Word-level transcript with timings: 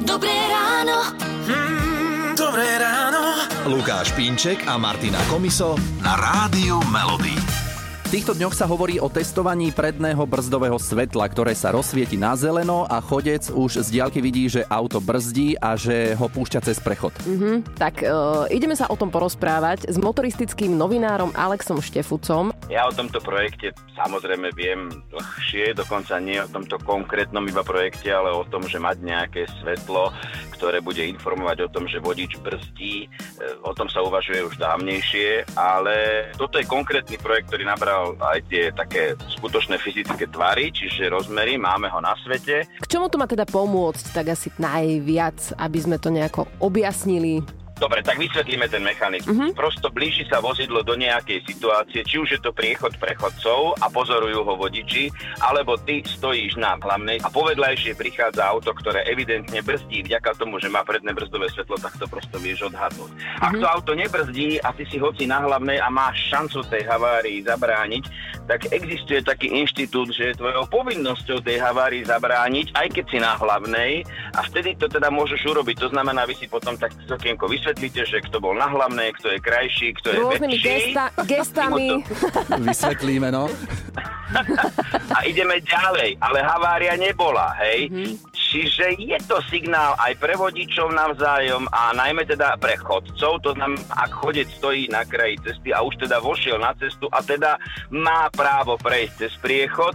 Dobré 0.00 0.32
ráno. 0.48 1.12
Mm, 1.46 2.34
dobré 2.34 2.78
ráno. 2.80 3.44
Lukáš 3.68 4.12
Pínček 4.16 4.64
a 4.66 4.80
Martina 4.80 5.20
Komiso 5.28 5.76
na 6.00 6.16
Rádiu 6.16 6.80
Melody. 6.88 7.69
V 8.10 8.18
týchto 8.18 8.34
dňoch 8.34 8.58
sa 8.58 8.66
hovorí 8.66 8.98
o 8.98 9.06
testovaní 9.06 9.70
predného 9.70 10.26
brzdového 10.26 10.74
svetla, 10.82 11.30
ktoré 11.30 11.54
sa 11.54 11.70
rozsvieti 11.70 12.18
na 12.18 12.34
zeleno 12.34 12.82
a 12.82 12.98
chodec 12.98 13.46
už 13.54 13.86
z 13.86 13.88
diaľky 13.94 14.18
vidí, 14.18 14.50
že 14.50 14.66
auto 14.66 14.98
brzdí 14.98 15.54
a 15.54 15.78
že 15.78 16.18
ho 16.18 16.26
púšťa 16.26 16.58
cez 16.58 16.82
prechod. 16.82 17.14
Mm-hmm. 17.22 17.78
Tak 17.78 18.02
uh, 18.02 18.50
ideme 18.50 18.74
sa 18.74 18.90
o 18.90 18.98
tom 18.98 19.14
porozprávať 19.14 19.86
s 19.86 19.94
motoristickým 19.94 20.74
novinárom 20.74 21.30
Alexom 21.38 21.78
Štefucom. 21.78 22.50
Ja 22.66 22.90
o 22.90 22.90
tomto 22.90 23.22
projekte 23.22 23.78
samozrejme 23.94 24.50
viem 24.58 24.90
dlhšie, 25.14 25.78
dokonca 25.78 26.18
nie 26.18 26.42
o 26.42 26.50
tomto 26.50 26.82
konkrétnom 26.82 27.46
iba 27.46 27.62
projekte, 27.62 28.10
ale 28.10 28.34
o 28.34 28.42
tom, 28.42 28.66
že 28.66 28.82
mať 28.82 29.06
nejaké 29.06 29.46
svetlo, 29.62 30.10
ktoré 30.58 30.82
bude 30.82 31.06
informovať 31.06 31.62
o 31.62 31.72
tom, 31.72 31.86
že 31.86 32.02
vodič 32.02 32.42
brzdí, 32.42 33.06
o 33.62 33.70
tom 33.70 33.86
sa 33.86 34.02
uvažuje 34.02 34.42
už 34.50 34.58
dávnejšie, 34.58 35.54
ale 35.54 36.26
toto 36.34 36.58
je 36.58 36.66
konkrétny 36.66 37.14
projekt, 37.14 37.54
ktorý 37.54 37.70
nabral 37.70 37.99
aj 38.18 38.38
tie 38.50 38.72
také 38.74 39.14
skutočné 39.38 39.76
fyzické 39.80 40.28
tvary, 40.28 40.72
čiže 40.72 41.12
rozmery, 41.12 41.56
máme 41.60 41.88
ho 41.92 42.00
na 42.00 42.16
svete. 42.20 42.66
K 42.66 42.86
čomu 42.90 43.12
to 43.12 43.20
má 43.20 43.26
teda 43.28 43.44
pomôcť 43.46 44.16
tak 44.16 44.32
asi 44.32 44.48
najviac, 44.56 45.56
aby 45.56 45.78
sme 45.78 45.96
to 46.00 46.08
nejako 46.12 46.48
objasnili? 46.60 47.59
Dobre, 47.80 48.04
tak 48.04 48.20
vysvetlíme 48.20 48.68
ten 48.68 48.84
mechanizmus. 48.84 49.32
Uh-huh. 49.32 49.56
Prosto 49.56 49.88
blíži 49.88 50.28
sa 50.28 50.44
vozidlo 50.44 50.84
do 50.84 50.92
nejakej 51.00 51.40
situácie, 51.48 52.04
či 52.04 52.20
už 52.20 52.36
je 52.36 52.40
to 52.44 52.52
priechod 52.52 52.92
prechodcov 53.00 53.80
a 53.80 53.88
pozorujú 53.88 54.44
ho 54.44 54.54
vodiči, 54.54 55.08
alebo 55.40 55.80
ty 55.80 56.04
stojíš 56.04 56.60
na 56.60 56.76
hlavnej 56.76 57.24
a 57.24 57.32
povedľajšie 57.32 57.96
prichádza 57.96 58.44
auto, 58.44 58.76
ktoré 58.76 59.08
evidentne 59.08 59.64
brzdí 59.64 60.04
vďaka 60.04 60.36
tomu, 60.36 60.60
že 60.60 60.68
má 60.68 60.84
predné 60.84 61.16
brzdové 61.16 61.48
svetlo, 61.48 61.80
tak 61.80 61.96
to 61.96 62.04
prosto 62.04 62.36
vieš 62.36 62.68
odhadnúť. 62.68 63.10
Uh-huh. 63.16 63.46
Ak 63.48 63.54
to 63.56 63.64
auto 63.64 63.92
nebrzdí 63.96 64.60
a 64.60 64.76
ty 64.76 64.84
si 64.84 65.00
hoci 65.00 65.24
na 65.24 65.40
hlavnej 65.40 65.80
a 65.80 65.88
máš 65.88 66.20
šancu 66.28 66.60
tej 66.68 66.84
havárii 66.84 67.40
zabrániť, 67.48 68.04
tak 68.44 68.66
existuje 68.74 69.22
taký 69.22 69.56
inštitút, 69.56 70.10
že 70.10 70.34
je 70.34 70.38
tvojou 70.42 70.66
povinnosťou 70.68 71.38
tej 71.38 71.62
havárii 71.62 72.02
zabrániť, 72.02 72.74
aj 72.74 72.86
keď 72.92 73.04
si 73.08 73.18
na 73.22 73.38
hlavnej 73.38 74.02
a 74.34 74.42
vtedy 74.42 74.74
to 74.74 74.90
teda 74.90 75.06
môžeš 75.08 75.38
urobiť. 75.48 75.86
To 75.86 75.88
znamená, 75.94 76.26
vy 76.26 76.34
si 76.34 76.50
potom 76.50 76.74
tak 76.74 76.90
okienko 77.06 77.46
vysvetlíte, 77.46 77.69
že 77.76 78.18
kto 78.26 78.40
bol 78.40 78.56
na 78.56 78.66
hlavnej, 78.66 79.12
kto 79.20 79.34
je 79.34 79.38
krajší, 79.38 79.88
kto 80.00 80.06
je 80.10 80.18
Rôznymi 80.18 80.56
väčší. 80.56 80.66
gesta, 80.66 81.04
gestami. 81.26 81.88
Vysvetlíme, 82.66 83.28
no. 83.30 83.50
a 85.10 85.18
ideme 85.26 85.58
ďalej, 85.60 86.16
ale 86.22 86.38
havária 86.42 86.94
nebola, 86.94 87.54
hej. 87.58 87.90
Mm-hmm. 87.90 88.29
Čiže 88.50 88.98
je 88.98 89.14
to 89.30 89.38
signál 89.46 89.94
aj 90.02 90.18
pre 90.18 90.34
vodičov 90.34 90.90
navzájom 90.90 91.70
a 91.70 91.94
najmä 91.94 92.26
teda 92.26 92.58
pre 92.58 92.74
chodcov, 92.74 93.38
to 93.46 93.54
znamená, 93.54 93.78
ak 93.94 94.10
chodec 94.10 94.50
stojí 94.58 94.90
na 94.90 95.06
kraji 95.06 95.38
cesty 95.46 95.70
a 95.70 95.86
už 95.86 96.02
teda 96.02 96.18
vošiel 96.18 96.58
na 96.58 96.74
cestu 96.74 97.06
a 97.14 97.22
teda 97.22 97.54
má 97.94 98.26
právo 98.34 98.74
prejsť 98.82 99.14
cez 99.22 99.32
priechod, 99.38 99.94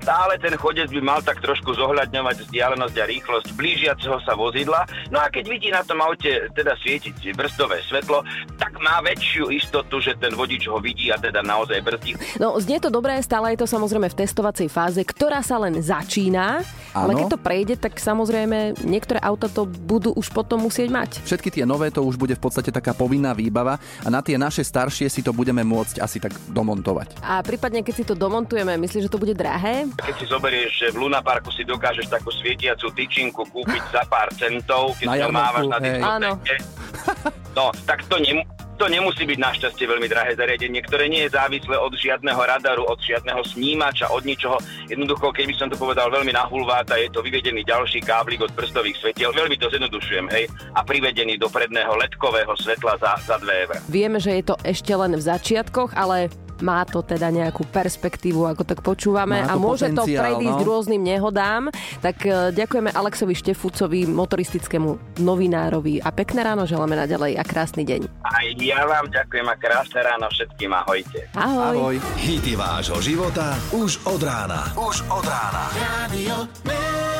stále 0.00 0.40
ten 0.40 0.56
chodec 0.56 0.88
by 0.88 1.04
mal 1.04 1.20
tak 1.20 1.44
trošku 1.44 1.76
zohľadňovať 1.76 2.48
vzdialenosť 2.48 2.96
a 2.96 3.04
rýchlosť 3.04 3.48
blížiaceho 3.60 4.16
sa 4.24 4.40
vozidla. 4.40 4.88
No 5.12 5.20
a 5.20 5.28
keď 5.28 5.44
vidí 5.52 5.68
na 5.68 5.84
tom 5.84 6.00
aute 6.00 6.48
teda 6.56 6.72
svietiť 6.80 7.36
brzdové 7.36 7.84
svetlo, 7.84 8.24
tak 8.56 8.72
má 8.80 9.04
väčšiu 9.04 9.52
istotu, 9.52 10.00
že 10.00 10.16
ten 10.16 10.32
vodič 10.32 10.64
ho 10.64 10.80
vidí 10.80 11.12
a 11.12 11.20
teda 11.20 11.44
naozaj 11.44 11.84
brzdí. 11.84 12.16
No, 12.40 12.56
znie 12.56 12.80
to 12.80 12.88
dobré, 12.88 13.20
stále 13.20 13.52
je 13.52 13.60
to 13.60 13.68
samozrejme 13.68 14.08
v 14.08 14.16
testovacej 14.16 14.72
fáze, 14.72 15.04
ktorá 15.04 15.44
sa 15.44 15.60
len 15.60 15.76
začína, 15.76 16.64
Áno. 16.96 17.04
ale 17.04 17.12
keď 17.20 17.26
to 17.36 17.38
prejde, 17.38 17.74
tak 17.82 17.98
samozrejme 17.98 18.86
niektoré 18.86 19.18
auta 19.18 19.50
to 19.50 19.66
budú 19.66 20.14
už 20.14 20.30
potom 20.30 20.62
musieť 20.62 20.86
mať. 20.94 21.10
Všetky 21.26 21.50
tie 21.50 21.64
nové 21.66 21.90
to 21.90 22.06
už 22.06 22.14
bude 22.14 22.38
v 22.38 22.42
podstate 22.42 22.70
taká 22.70 22.94
povinná 22.94 23.34
výbava 23.34 23.82
a 24.06 24.08
na 24.08 24.22
tie 24.22 24.38
naše 24.38 24.62
staršie 24.62 25.10
si 25.10 25.18
to 25.26 25.34
budeme 25.34 25.66
môcť 25.66 25.98
asi 25.98 26.22
tak 26.22 26.30
domontovať. 26.54 27.18
A 27.26 27.42
prípadne, 27.42 27.82
keď 27.82 27.94
si 27.98 28.04
to 28.06 28.14
domontujeme, 28.14 28.78
myslíš, 28.78 29.10
že 29.10 29.12
to 29.12 29.18
bude 29.18 29.34
drahé? 29.34 29.90
Keď 29.98 30.14
si 30.14 30.26
zoberieš, 30.30 30.70
že 30.78 30.86
v 30.94 31.02
Luna 31.02 31.18
Parku 31.18 31.50
si 31.50 31.66
dokážeš 31.66 32.06
takú 32.06 32.30
svietiacu 32.30 32.94
tyčinku 32.94 33.42
kúpiť 33.50 33.82
za 33.90 34.06
pár 34.06 34.30
centov, 34.38 34.94
keď 35.02 35.06
Na 35.10 35.16
to 35.18 35.30
mávaš 35.34 35.66
na 35.66 35.78
diskotéke. 35.82 36.54
No, 37.52 37.74
tak 37.84 38.06
to, 38.06 38.16
nem- 38.22 38.46
to 38.82 38.90
nemusí 38.90 39.22
byť 39.22 39.38
našťastie 39.38 39.86
veľmi 39.86 40.10
drahé 40.10 40.34
zariadenie, 40.34 40.82
ktoré 40.82 41.06
nie 41.06 41.22
je 41.22 41.38
závislé 41.38 41.78
od 41.78 41.94
žiadneho 41.94 42.42
radaru, 42.42 42.82
od 42.90 42.98
žiadneho 42.98 43.38
snímača, 43.46 44.10
od 44.10 44.26
ničoho. 44.26 44.58
Jednoducho, 44.90 45.30
keby 45.30 45.54
som 45.54 45.70
to 45.70 45.78
povedal 45.78 46.10
veľmi 46.10 46.34
na 46.34 46.50
hulváta, 46.50 46.98
je 46.98 47.06
to 47.14 47.22
vyvedený 47.22 47.62
ďalší 47.62 48.02
káblik 48.02 48.42
od 48.42 48.50
prstových 48.50 48.98
svetiel. 48.98 49.30
Veľmi 49.30 49.54
to 49.54 49.70
zjednodušujem, 49.70 50.26
hej, 50.34 50.50
a 50.74 50.82
privedený 50.82 51.38
do 51.38 51.46
predného 51.46 51.94
ledkového 51.94 52.50
svetla 52.58 52.98
za, 52.98 53.14
za 53.22 53.38
2 53.38 53.70
eur. 53.70 53.78
Vieme, 53.86 54.18
že 54.18 54.42
je 54.42 54.50
to 54.50 54.58
ešte 54.66 54.90
len 54.90 55.14
v 55.14 55.22
začiatkoch, 55.30 55.94
ale 55.94 56.26
má 56.62 56.86
to 56.86 57.02
teda 57.02 57.28
nejakú 57.28 57.66
perspektívu, 57.66 58.46
ako 58.46 58.62
tak 58.62 58.80
počúvame 58.86 59.42
Má 59.42 59.50
a 59.50 59.54
môže 59.58 59.90
to 59.90 60.06
predísť 60.06 60.62
no. 60.62 60.66
rôznym 60.66 61.02
nehodám. 61.02 61.68
Tak 61.98 62.16
e, 62.22 62.54
ďakujeme 62.54 62.94
Alexovi 62.94 63.34
Štefucovi, 63.34 64.06
motoristickému 64.06 65.18
novinárovi 65.20 65.98
a 65.98 66.14
pekné 66.14 66.46
ráno 66.46 66.64
želáme 66.64 66.94
naďalej 66.94 67.36
a 67.36 67.42
krásny 67.42 67.82
deň. 67.82 68.06
Aj 68.22 68.46
ja 68.56 68.86
vám 68.86 69.10
ďakujem 69.10 69.46
a 69.50 69.56
krásne 69.58 70.00
ráno 70.06 70.30
všetkým, 70.30 70.70
ahojte. 70.70 71.26
Ahoj. 71.34 71.76
Ahoj. 71.76 71.96
Hity 72.22 72.54
vášho 72.54 73.02
života 73.02 73.58
už 73.74 73.98
od 74.06 74.22
rána. 74.22 74.70
Už 74.78 75.02
od 75.10 75.26
rána. 75.26 75.64
Radio. 75.74 77.11